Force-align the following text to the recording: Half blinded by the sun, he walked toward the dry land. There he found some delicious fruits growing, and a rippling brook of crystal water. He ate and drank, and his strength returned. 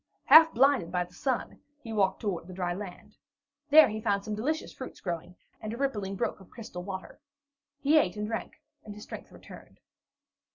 Half 0.25 0.55
blinded 0.55 0.91
by 0.91 1.03
the 1.03 1.13
sun, 1.13 1.59
he 1.83 1.93
walked 1.93 2.21
toward 2.21 2.47
the 2.47 2.55
dry 2.55 2.73
land. 2.73 3.17
There 3.69 3.87
he 3.87 4.01
found 4.01 4.23
some 4.25 4.33
delicious 4.33 4.73
fruits 4.73 4.99
growing, 4.99 5.35
and 5.61 5.71
a 5.71 5.77
rippling 5.77 6.15
brook 6.15 6.39
of 6.39 6.49
crystal 6.49 6.81
water. 6.81 7.19
He 7.81 7.99
ate 7.99 8.17
and 8.17 8.25
drank, 8.25 8.59
and 8.83 8.95
his 8.95 9.03
strength 9.03 9.31
returned. 9.31 9.79